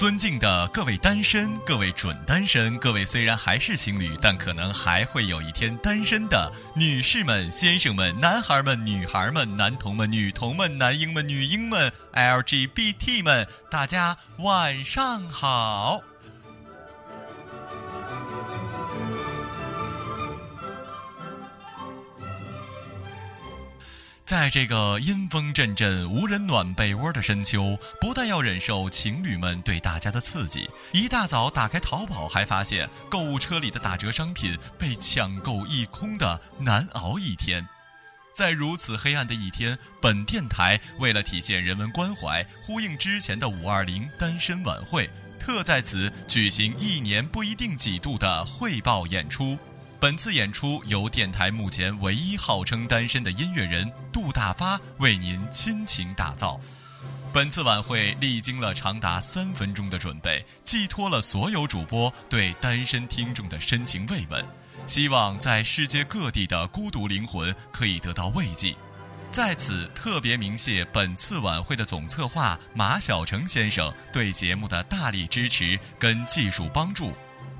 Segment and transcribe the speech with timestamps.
[0.00, 16.00] 尊敬的各位单身、各位准单身、各位虽然还是情侣，但可能还会有一天单身的女士们、先生们、男孩们、女孩们、男童们、女童们、男婴们、女婴们、LGBT 们，大家晚上好。
[24.30, 37.68] 在这个阴风阵阵、无人暖被窝的深秋，不但要忍受情侣们对大家的刺激，一大早打开淘宝，还发现购物车里的打折商品被抢购一空的难熬一天。
[38.32, 49.58] 在如此黑暗的一天，本电台为了体现人文关怀，呼应之前的五二零单身晚会，特在此举行一年不一定几度的汇报演出。
[49.98, 53.92] 本次演出由电台目前唯一号称单身的音乐人
[54.32, 56.60] 大发为您倾情打造。
[57.32, 64.44] 本次晚会历经了长达三分钟的准备，寄托了所有主播对单身听众的深情慰问，
[64.86, 68.74] 希望在世界各地的孤独灵魂可以得到慰藉。
[69.30, 77.12] 在此特别鸣谢本次晚会的总策划马晓成先生对节目的大力支持跟技术帮助。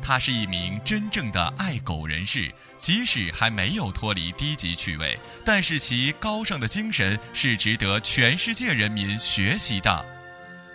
[0.00, 10.18] 他是一名真正的爱狗人士，即使还没有脱离低级趣味，但是其高尚的精神是值得全世界人民学习的。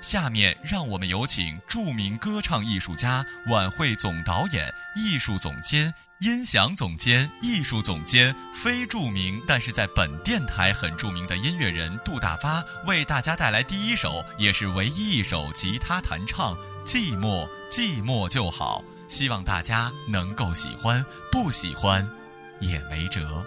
[0.01, 16.53] 下面让我们有请著名歌唱艺术家、晚会总导演、艺术总监、音响总监、艺术总监，非著名但是在本电台很著名的音乐人杜大发，为大家带来第一首，也是唯一一首吉他弹唱
[16.85, 18.83] 《寂寞寂寞就好》。
[19.07, 22.09] 希望大家能够喜欢，不喜欢
[22.59, 23.45] 也没辙。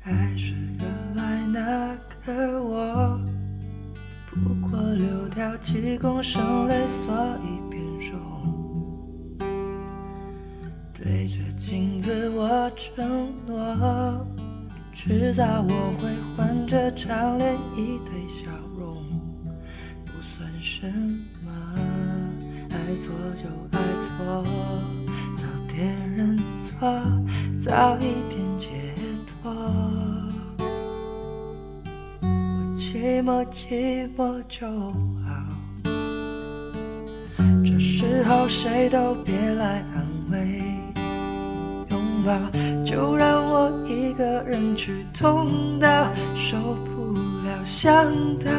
[0.00, 3.18] 还是原来那个我，
[4.30, 7.53] 不过流掉几公升泪，所以
[11.84, 14.26] 着镜子，我承诺，
[14.92, 19.04] 迟早我会换这张脸，一堆笑容，
[20.04, 20.86] 不算什
[21.44, 21.52] 么。
[22.70, 24.44] 爱错就爱错，
[25.36, 26.88] 早点认错，
[27.58, 28.70] 早一点解
[29.26, 29.52] 脱。
[32.22, 32.26] 我
[32.74, 34.66] 寂寞寂寞就
[35.24, 35.32] 好，
[37.64, 40.62] 这时候谁都别来安慰。
[42.84, 47.12] 就让我一个人去痛到受不
[47.46, 47.92] 了，想
[48.38, 48.50] 到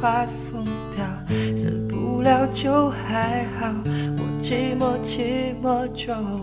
[0.00, 0.64] 快疯
[0.94, 1.04] 掉，
[1.56, 3.72] 死不了就还好，
[4.18, 6.40] 我寂寞寂寞就好。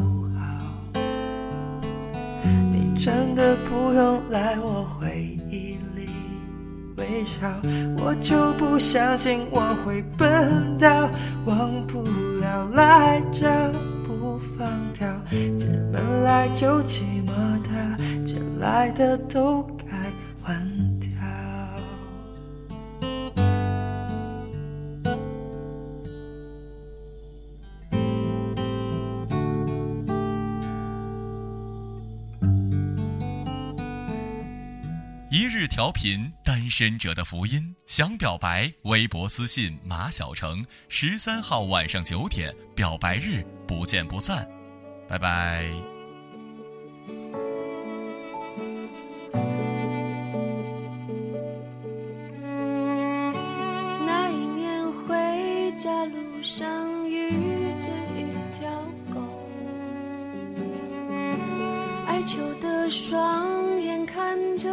[2.72, 6.10] 你真的不用来我回忆里
[6.98, 7.48] 微笑，
[7.98, 11.10] 我就不相信我会笨到
[11.46, 12.04] 忘不
[12.42, 13.72] 了来着。
[14.60, 15.08] 放掉，
[15.58, 19.64] 这本来就寂寞的，这来的都
[35.32, 37.76] 一日调频，单身者的福音。
[37.86, 40.66] 想表白，微博私信马小成。
[40.88, 43.46] 十三号晚上九点，表白日。
[43.68, 44.50] 不见不散，
[45.08, 45.70] 拜拜。
[54.04, 57.30] 那一年回家路上遇
[57.80, 58.68] 见一条
[59.14, 59.22] 狗，
[62.08, 64.68] 哀求的双眼看着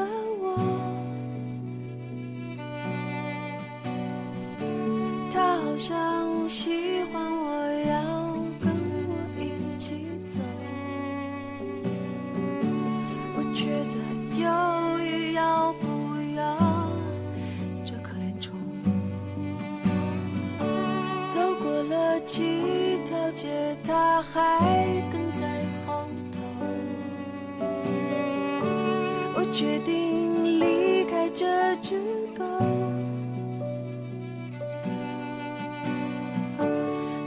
[29.53, 31.47] 决定离开这
[31.77, 31.99] 只
[32.37, 32.45] 狗，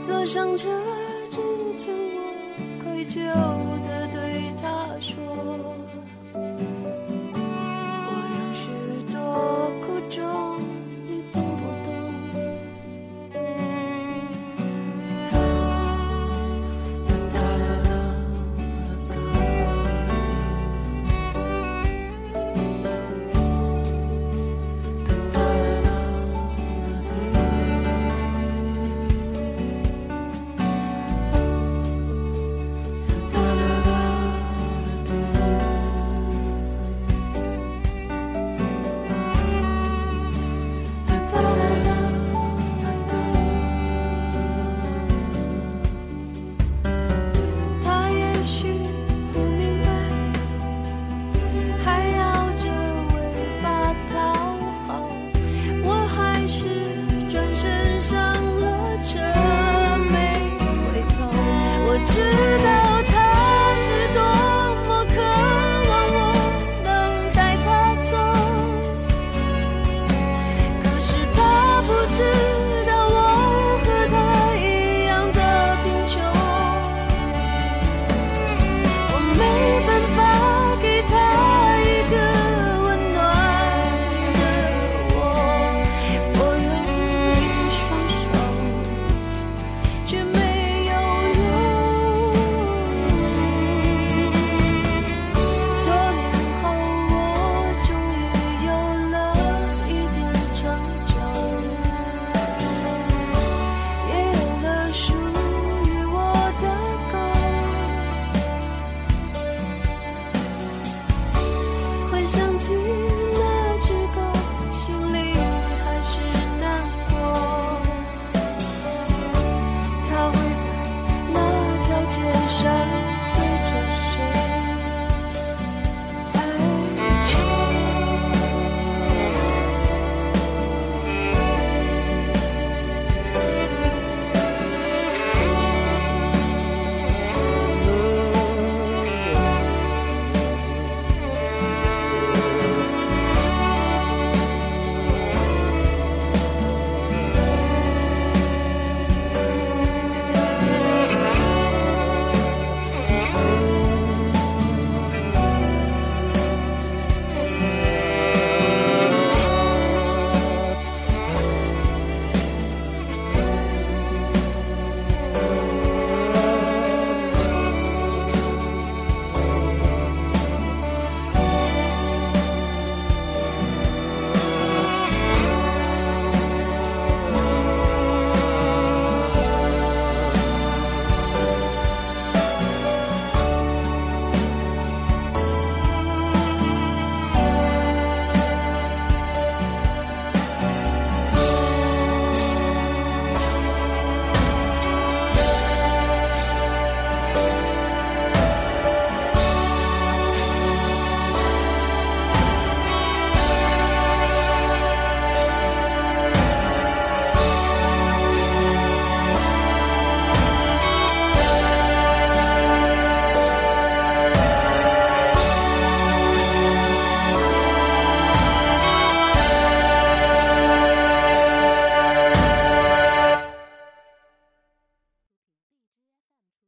[0.02, 0.68] 坐上车
[1.28, 1.40] 之
[1.76, 2.18] 前，我
[2.84, 3.18] 愧疚
[3.82, 5.18] 地对他说。